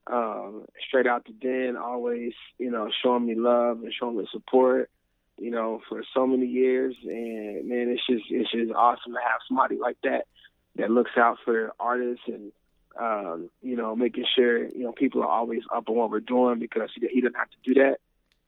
[0.07, 4.91] Um, straight out the den, always, you know, showing me love and showing me support,
[5.39, 6.95] you know, for so many years.
[7.03, 10.27] And man, it's just it's just awesome to have somebody like that
[10.77, 12.53] that looks out for artists and
[13.01, 16.59] um, you know, making sure you know people are always up on what we're doing
[16.59, 17.97] because he, he didn't have to do that.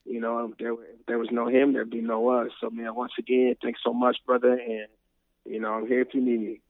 [0.07, 2.51] You know, if there, if there was no him, there'd be no us.
[2.61, 4.87] So, man, once again, thanks so much, brother, and
[5.45, 6.61] you know, I'm here if you need me.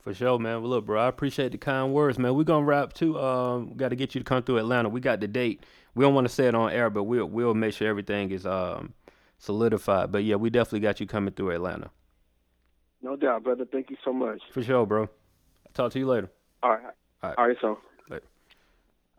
[0.00, 0.62] For sure, man.
[0.62, 2.34] Well, look, bro, I appreciate the kind words, man.
[2.34, 3.18] We're gonna wrap too.
[3.18, 4.88] Um, got to get you to come through Atlanta.
[4.88, 5.64] We got the date.
[5.94, 8.46] We don't want to say it on air, but we'll we'll make sure everything is
[8.46, 8.94] um
[9.38, 10.12] solidified.
[10.12, 11.90] But yeah, we definitely got you coming through Atlanta.
[13.02, 13.64] No doubt, brother.
[13.70, 14.40] Thank you so much.
[14.52, 15.02] For sure, bro.
[15.02, 16.30] I'll talk to you later.
[16.62, 16.82] All right,
[17.22, 17.38] All right.
[17.38, 17.78] all right, so.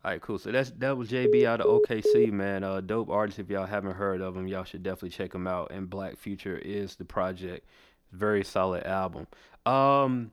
[0.03, 0.39] All right, cool.
[0.39, 2.63] So that's that was Jabee out of OKC, man.
[2.63, 3.39] Uh, dope artist.
[3.39, 5.71] If y'all haven't heard of him, y'all should definitely check him out.
[5.71, 7.67] And Black Future is the project.
[8.13, 9.27] Very solid album.
[9.65, 10.31] Um,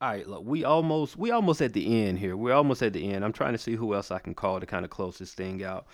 [0.00, 2.36] all right, look, we almost we almost at the end here.
[2.36, 3.24] We're almost at the end.
[3.24, 5.64] I'm trying to see who else I can call to kind of close this thing
[5.64, 5.86] out.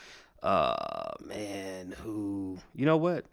[0.43, 2.59] Uh, man, who?
[2.75, 3.25] You know what?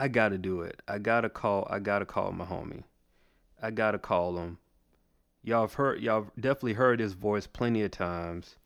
[0.00, 0.80] I gotta do it.
[0.88, 1.68] I gotta call.
[1.70, 2.84] I gotta call my homie.
[3.62, 4.58] I gotta call him.
[5.44, 6.00] Y'all have heard.
[6.00, 8.56] Y'all definitely heard his voice plenty of times.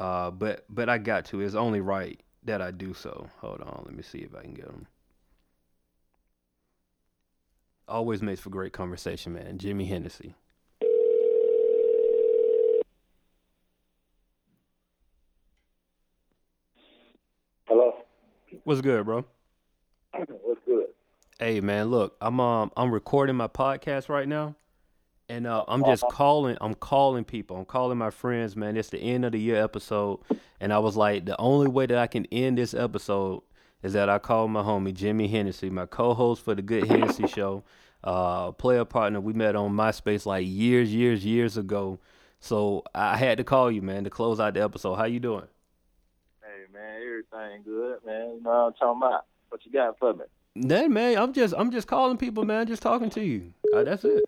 [0.00, 1.42] Uh, but but I got to.
[1.42, 3.28] It's only right that I do so.
[3.40, 4.86] Hold on, let me see if I can get him.
[7.86, 9.58] Always makes for great conversation, man.
[9.58, 10.34] Jimmy Hennessy.
[17.66, 17.92] Hello.
[18.64, 19.26] What's good, bro?
[20.14, 20.86] What's good?
[21.38, 21.90] Hey, man.
[21.90, 24.54] Look, I'm um I'm recording my podcast right now,
[25.30, 26.56] and uh, I'm just calling.
[26.60, 27.56] I'm calling people.
[27.56, 28.76] I'm calling my friends, man.
[28.76, 30.20] It's the end of the year episode,
[30.60, 33.42] and I was like, the only way that I can end this episode
[33.82, 37.62] is that I call my homie Jimmy Hennessy, my co-host for the Good Hennessy Show,
[38.04, 39.20] uh, player partner.
[39.20, 41.98] We met on MySpace like years, years, years ago.
[42.40, 44.96] So I had to call you, man, to close out the episode.
[44.96, 45.46] How you doing?
[46.42, 48.34] Hey man, everything good, man.
[48.36, 49.26] You know what I'm talking about.
[49.48, 50.24] What you got for me?
[50.56, 51.18] Nothing, man.
[51.18, 52.66] I'm just I'm just calling people, man.
[52.66, 53.52] Just talking to you.
[53.74, 54.24] Uh, that's it.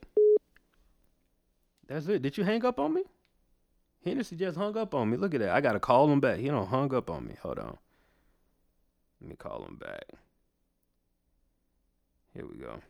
[1.93, 2.23] That's it.
[2.23, 3.03] Did you hang up on me?
[4.03, 5.19] Hennessy just hung up on me.
[5.19, 5.51] Look at that.
[5.51, 6.39] I gotta call him back.
[6.39, 7.35] He don't hung up on me.
[7.43, 7.77] Hold on.
[9.21, 10.05] Let me call him back.
[12.33, 12.81] Here we go.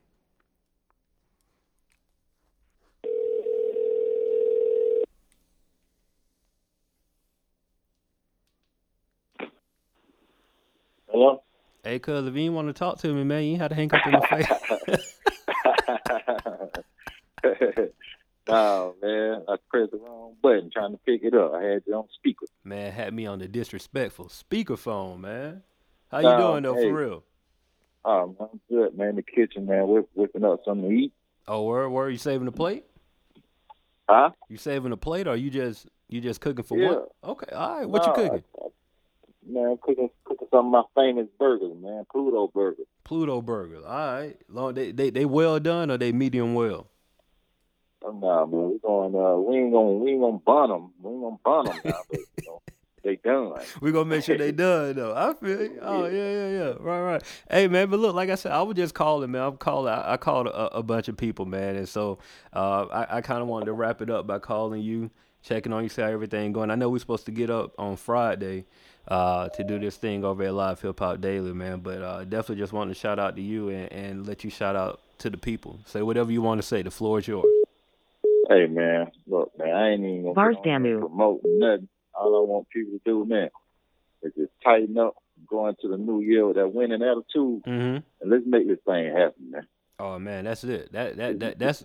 [11.08, 11.42] Hello.
[11.82, 13.92] Hey, cuz if you want to talk to me, man, you ain't had to hang
[13.92, 14.46] up in my face.
[18.48, 21.52] oh man, I pressed the wrong button trying to pick it up.
[21.54, 22.46] I had you on speaker.
[22.64, 25.62] man, had me on the disrespectful speakerphone, man.
[26.10, 26.90] How you Oh, doing though, hey.
[26.90, 27.24] for real?
[28.04, 29.10] Oh I'm good, man.
[29.10, 31.12] In the kitchen, man, We're whipping up something to eat.
[31.46, 32.84] Oh, where where are you saving the plate?
[34.08, 34.30] Huh?
[34.48, 36.88] You saving a plate, or you just you just cooking for Yeah.
[36.90, 37.12] what?
[37.24, 37.88] Okay, all right.
[37.88, 38.44] What you cooking?
[38.60, 38.68] I- I-
[39.46, 42.04] man, I'm cooking cooking some of my famous burgers, man.
[42.10, 42.86] Pluto burgers.
[43.04, 43.84] Pluto burgers.
[43.84, 44.36] All right.
[44.48, 46.88] Long they, they they well done or they medium well?
[48.04, 49.14] Oh, no, man, we going.
[49.14, 50.92] Uh, we ain't gonna we ain't gonna bun them.
[51.00, 52.62] We ain't gonna bun them now, but you know,
[53.04, 53.54] they done.
[53.80, 55.14] We gonna make sure they done though.
[55.14, 55.62] I feel.
[55.62, 55.78] You.
[55.82, 56.74] Oh yeah, yeah, yeah.
[56.80, 57.22] Right, right.
[57.50, 59.42] Hey man, but look, like I said, I was just calling, man.
[59.42, 59.92] I'm calling.
[59.92, 62.18] I, I called a, a bunch of people, man, and so
[62.54, 65.10] uh, I, I kind of wanted to wrap it up by calling you,
[65.42, 66.70] checking on you, see how everything going.
[66.70, 68.64] I know we're supposed to get up on Friday
[69.08, 71.80] uh, to do this thing over at Live Hip Hop Daily, man.
[71.80, 74.76] But uh, definitely just wanted to shout out to you and, and let you shout
[74.76, 75.80] out to the people.
[75.86, 76.82] Say whatever you want to say.
[76.82, 77.46] The floor is yours.
[78.48, 81.88] Hey man, look man, I ain't even gonna get on promote nothing.
[82.14, 83.48] All I want people to do, man,
[84.22, 85.14] is just tighten up,
[85.46, 87.98] go into the new year with that winning attitude, Mm-hmm.
[88.20, 89.66] and let's make this thing happen, man.
[89.98, 90.92] Oh man, that's it.
[90.92, 91.84] That that that that's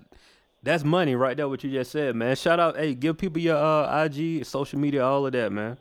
[0.63, 1.47] that's money right there.
[1.47, 2.35] What you just said, man.
[2.35, 5.77] Shout out, hey, give people your uh, IG, social media, all of that, man.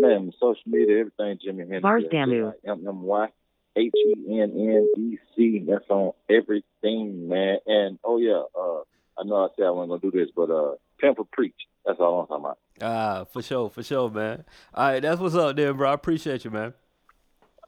[0.00, 2.08] Man, social media, everything Jimmy Hennessy.
[2.08, 2.52] Vardamu.
[2.66, 3.28] M M Y
[3.76, 5.64] H E N N E C.
[5.66, 7.58] That's on everything, man.
[7.66, 8.80] And oh yeah, uh,
[9.18, 11.54] I know I said I wasn't gonna do this, but uh, Pimp or Preach.
[11.84, 12.58] That's all I'm talking about.
[12.80, 14.44] Ah, for sure, for sure, man.
[14.72, 15.90] All right, that's what's up there, bro.
[15.90, 16.74] I appreciate you, man.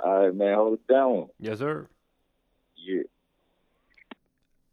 [0.05, 1.29] All right, man, hold it down.
[1.39, 1.89] Yes, sir.
[2.77, 3.03] Yeah.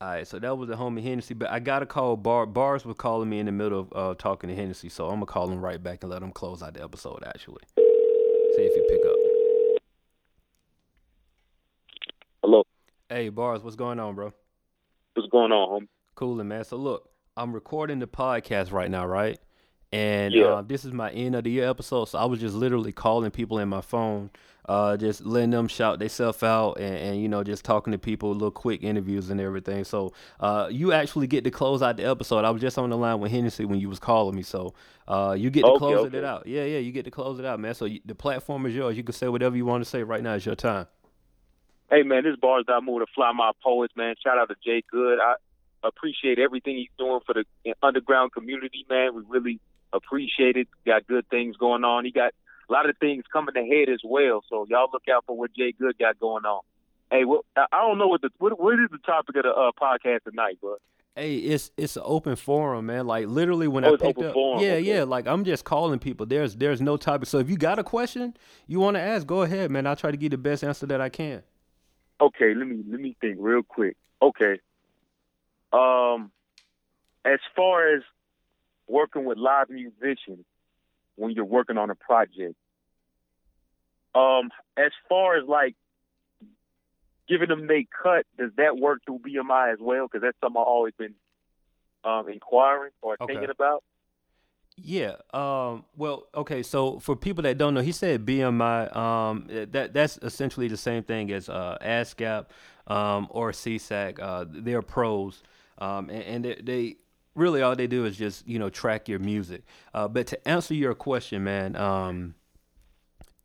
[0.01, 2.47] All right, so that was the homie Hennessy, but I gotta call Bar.
[2.47, 5.27] Barz was calling me in the middle of uh, talking to Hennessy, so I'm gonna
[5.27, 7.23] call him right back and let him close out the episode.
[7.25, 9.15] Actually, see if he pick up.
[12.43, 12.63] Hello.
[13.07, 14.33] Hey, Barz, what's going on, bro?
[15.13, 15.87] What's going on, homie?
[16.15, 16.63] Coolin', man.
[16.63, 19.39] So look, I'm recording the podcast right now, right?
[19.91, 20.45] And Yeah.
[20.45, 23.29] uh, this is my end of the year episode, so I was just literally calling
[23.29, 24.31] people in my phone,
[24.67, 28.31] uh, just letting them shout themselves out, and, and you know, just talking to people,
[28.31, 29.83] little quick interviews and everything.
[29.83, 32.43] So uh, you actually get to close out the episode.
[32.43, 34.73] I was just on the line with Hennessy when you was calling me, so
[35.07, 36.17] uh, you get to Okay, close okay.
[36.17, 36.47] it out.
[36.47, 37.75] Yeah, yeah, you get to close it out, man.
[37.75, 38.97] So you, the platform is yours.
[38.97, 40.33] You can say whatever you want to say right now.
[40.33, 40.87] It's your time.
[41.91, 44.15] Hey man, this is Barz Damu to Flymind Poets, man.
[44.23, 45.19] Shout out to Jay Good.
[45.19, 45.35] I
[45.83, 47.45] appreciate everything he's doing for the
[47.81, 49.15] underground community, man.
[49.15, 49.59] We really
[49.91, 50.67] appreciate it.
[50.85, 52.05] Got good things going on.
[52.05, 52.33] He got
[52.69, 54.41] a lot of things coming ahead as well.
[54.49, 56.61] So y'all look out for what Jay Good got going on.
[57.11, 59.71] Hey, well, I don't know what the what, what is the topic of the uh,
[59.79, 60.77] podcast tonight, bro.
[61.15, 63.05] Hey, it's it's an open forum, man.
[63.05, 64.79] Like literally when Oh, I picked up, forum, yeah, okay.
[64.81, 65.03] yeah.
[65.03, 66.25] Like I'm just calling people.
[66.25, 67.27] There's there's no topic.
[67.27, 69.85] So if you got a question you want to ask, go ahead, man.
[69.85, 71.43] I'll try to give the best answer that I can.
[72.19, 73.95] Okay, let me let me think real quick.
[74.23, 74.59] Okay.
[75.73, 76.31] Um
[77.25, 78.03] as far as
[78.87, 80.45] working with live musicians
[81.15, 82.55] when you're working on a project,
[84.15, 85.75] um, as far as like
[87.27, 90.07] giving them they cut, does that work through BMI as well?
[90.07, 91.15] Because that's something I've always been
[92.03, 93.33] um, inquiring or Okay.
[93.33, 93.83] thinking about.
[94.75, 95.17] Yeah.
[95.33, 95.85] Um.
[95.95, 96.27] Well.
[96.33, 96.63] Okay.
[96.63, 98.95] So for people that don't know, he said BMI.
[98.95, 99.47] Um.
[99.71, 102.47] That that's essentially the same thing as uh ASCAP,
[102.87, 104.19] um, or SESAC.
[104.19, 105.43] Uh, they're pros.
[105.77, 106.09] Um.
[106.09, 106.95] And, and they, they
[107.35, 109.63] really all they do is just you know track your music.
[109.93, 110.07] Uh.
[110.07, 111.75] But to answer your question, man.
[111.75, 112.35] Um.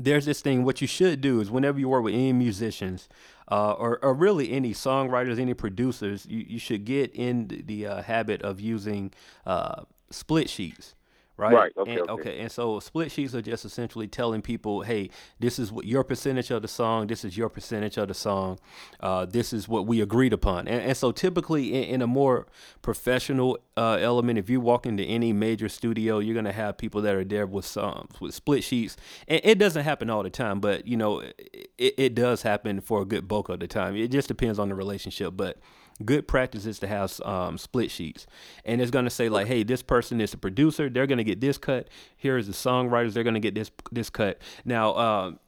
[0.00, 0.62] There's this thing.
[0.64, 3.08] What you should do is whenever you work with any musicians,
[3.50, 8.02] uh, or or really any songwriters, any producers, you, you should get in the, uh,
[8.02, 9.12] habit of using
[9.44, 10.94] uh split sheets
[11.38, 11.54] right?
[11.54, 12.40] Right, okay, and, okay.
[12.40, 16.50] And so split sheets are just essentially telling people, hey, this is what your percentage
[16.50, 18.58] of the song, this is your percentage of the song,
[19.00, 20.66] uh, this is what we agreed upon.
[20.66, 22.46] And, and so typically in, in a more
[22.82, 27.14] professional uh, element, if you walk into any major studio, you're gonna have people that
[27.14, 28.96] are there with some with split sheets.
[29.28, 33.02] And it doesn't happen all the time, but you know, it, it does happen for
[33.02, 33.96] a good bulk of the time.
[33.96, 35.58] It just depends on the relationship, but
[36.04, 38.26] good practice is to have um, split sheets.
[38.64, 41.24] And it's going to say like hey this person is a producer they're going to
[41.24, 41.88] get this cut.
[42.16, 44.40] Here's the songwriters they're going to get this this cut.
[44.64, 45.38] Now um,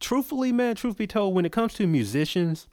[0.00, 2.68] truthfully man truth be told when it comes to musicians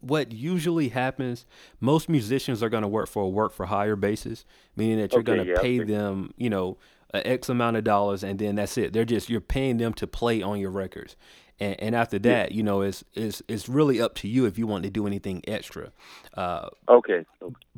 [0.00, 1.44] what usually happens
[1.78, 5.20] most musicians are going to work for a work for hire basis meaning that you're
[5.20, 6.78] Okay, going to yeah, pay them you know
[7.12, 8.94] a x amount of dollars and then that's it.
[8.94, 11.14] They're just you're paying them to play on your records
[11.62, 14.66] and, and after that you know it's, it's it's really up to you if you
[14.66, 15.86] want to do anything extra.
[16.34, 17.20] Uh, Okay.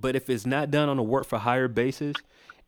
[0.04, 2.16] but if it's not done on a work for hire basis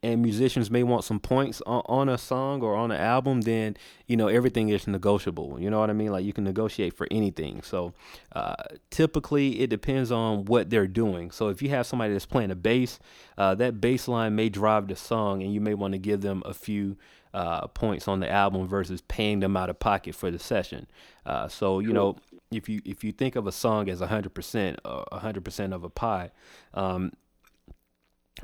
[0.02, 3.74] and musicians may want some points on, on a song or on an album then
[4.06, 5.56] you know everything is negotiable.
[5.58, 6.12] You know what i mean?
[6.12, 7.62] Like you can negotiate for anything.
[7.62, 7.94] So
[8.40, 8.54] uh,
[8.90, 11.30] typically it depends on what they're doing.
[11.30, 12.98] So if you have somebody that's playing a bass
[13.38, 16.42] uh, that bass line may drive the song and you may want to give them
[16.44, 16.96] a few
[17.36, 20.86] uh, points on the album versus paying them out of pocket for the session.
[21.26, 22.16] Uh, so you know,
[22.50, 24.80] if you if you think of a song as hundred percent,
[25.12, 26.30] hundred percent of a pie,
[26.72, 27.12] um,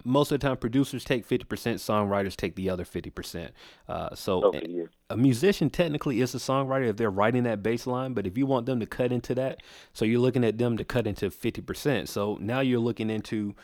[0.05, 3.51] most of the time producers take 50%, songwriters take the other 50%.
[3.87, 4.85] Uh, so Okay, yeah.
[5.11, 8.47] a musician technically is a songwriter if they're writing that bass line, but if you
[8.47, 12.09] want them to cut into that, so you're looking at them to cut into 50%.
[12.09, 13.55] So now you're looking into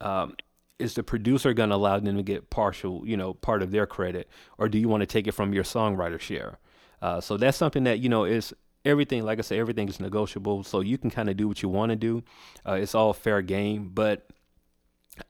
[0.00, 0.34] um,
[0.78, 3.86] is the producer going to allow them to get partial, you know, part of their
[3.86, 6.58] credit, or do you want to take it from your songwriter share?
[7.00, 8.52] Uh, so that's something that you know is
[8.84, 9.24] everything.
[9.24, 11.90] Like I said, everything is negotiable, so you can kind of do what you want
[11.90, 12.22] to do.
[12.66, 14.26] Uh, it's all fair game, but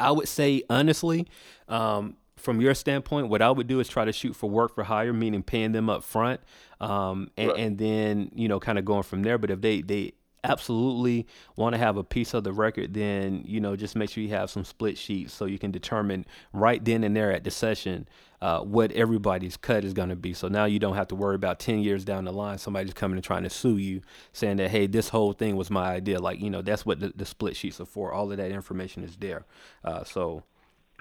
[0.01, 1.27] I would say honestly,
[1.69, 4.85] um, from your standpoint, what I would do is try to shoot for work for
[4.85, 6.41] hire, meaning paying them up front,
[6.81, 7.59] um, and, Right.
[7.59, 9.39] and then you know kind of going from there.
[9.39, 10.13] But if they they
[10.49, 11.27] absolutely
[11.57, 14.31] want to have a piece of the record, then you know just make sure you
[14.31, 18.09] have some split sheets so you can determine right then and there at the session
[18.41, 20.33] uh, what everybody's cut is going to be.
[20.33, 23.17] So now you don't have to worry about 10 years down the line somebody's coming
[23.17, 26.19] and trying to sue you saying that, hey, this whole thing was my idea.
[26.19, 28.13] Like, you know, that's what the, the split sheets are for.
[28.13, 29.45] All of that information is there.
[29.85, 30.43] Uh, so,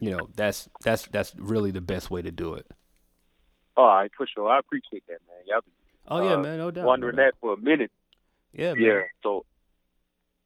[0.01, 2.67] you know, that's that's that's really the best way to do it.
[3.77, 4.49] All right, for sure.
[4.49, 5.37] I appreciate that, man.
[5.47, 5.71] Y'all been,
[6.07, 6.57] Oh, yeah, uh, man.
[6.57, 6.85] No doubt.
[6.85, 7.33] wondering no doubt.
[7.33, 7.91] that for a minute.
[8.55, 8.81] Yeah, man.
[8.83, 9.01] Yeah.
[9.23, 9.45] So,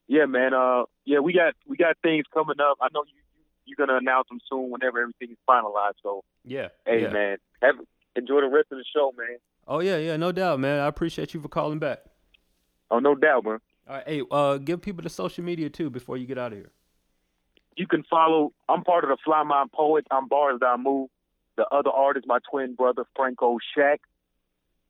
[0.07, 0.53] yeah, man.
[0.53, 2.77] Uh, yeah, we got we got things coming up.
[2.81, 3.23] I know you you-
[3.65, 5.93] you're gonna announce them soon whenever everything is finalized.
[6.01, 6.69] So, Yeah.
[6.85, 7.09] hey, yeah.
[7.09, 7.75] man, have
[8.15, 9.37] enjoy the rest of the show, man.
[9.67, 10.17] Oh, yeah, yeah.
[10.17, 10.79] No doubt, man.
[10.79, 11.99] I appreciate you for calling back.
[12.89, 13.59] Oh, no doubt, man.
[13.87, 14.07] All right.
[14.07, 16.71] Hey, uh, give people the social media too before you get out of here.
[17.77, 18.51] You can follow.
[18.67, 20.07] I'm part of the Flymind Poets.
[20.09, 21.07] I'm Barz Damu.
[21.55, 24.01] The other artist, my twin brother Franco Shack.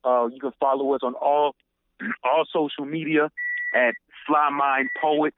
[0.06, 1.54] Uh, you can follow us on all
[2.24, 3.30] all social media
[3.76, 3.94] at
[4.28, 5.38] Flymind Poets,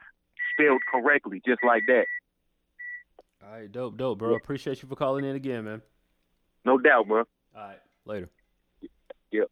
[0.53, 2.05] spelled correctly, just like that.
[3.43, 3.71] All right.
[3.71, 4.35] Dope, dope, bro.
[4.35, 5.81] Appreciate you for calling in again, man.
[6.65, 7.19] No doubt, bro.
[7.19, 7.79] All right.
[8.05, 8.29] Later.
[9.31, 9.47] Yep.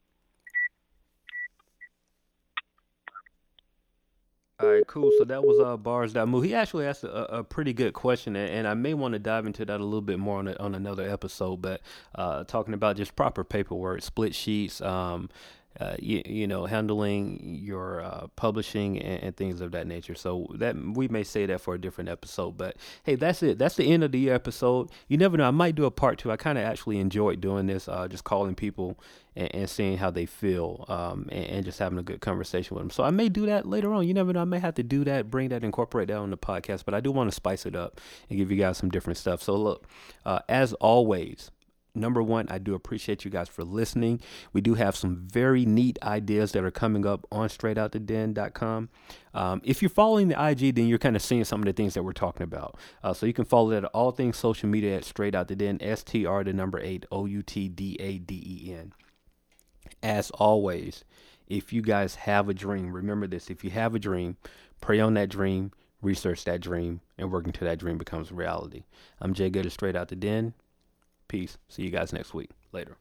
[4.61, 5.09] All right, cool.
[5.17, 6.43] So that was uh Barz Damu.
[6.43, 9.45] He actually asked a, a pretty good question, and, and I may want to dive
[9.45, 11.61] into that a little bit more on a, on another episode.
[11.61, 11.81] But
[12.13, 15.29] uh, talking about just proper paperwork, split sheets, um,
[15.79, 20.15] uh, you, you know, handling your uh, publishing and, and things of that nature.
[20.15, 22.57] So that we may say that for a different episode.
[22.57, 23.57] But hey, that's it.
[23.57, 24.89] That's the end of the year episode.
[25.07, 25.47] You never know.
[25.47, 26.31] I might do a part two.
[26.31, 28.99] I kind of actually enjoyed doing this, uh, just calling people
[29.35, 32.83] and, and seeing how they feel, um, and, and just having a good conversation with
[32.83, 32.91] them.
[32.91, 34.07] So I may do that later on.
[34.07, 34.41] You never know.
[34.41, 36.83] I may have to do that, bring that, incorporate that on the podcast.
[36.85, 39.41] But I do want to spice it up and give you guys some different stuff.
[39.41, 39.87] So look,
[40.25, 41.51] uh, as always
[41.95, 44.21] number one, I do appreciate you guys for listening.
[44.53, 48.89] We do have some very neat ideas that are coming up on straightouttheden.com.
[49.33, 51.93] Um, if you're following the IG, then you're kind of seeing some of the things
[51.93, 52.77] that we're talking about.
[53.03, 55.55] Uh, so you can follow that at all things social media at straight out the
[55.55, 58.93] den, S T R the number eight, O U T D A D E N.
[60.01, 61.03] As always,
[61.47, 64.37] if you guys have a dream, remember this if you have a dream,
[64.81, 65.71] pray on that dream,
[66.01, 68.83] research that dream, and work until that dream becomes reality.
[69.19, 70.53] I'm Jay Gooder, straight out the den.
[71.29, 71.57] Peace.
[71.69, 72.49] See you guys next week.
[72.73, 72.97] Later.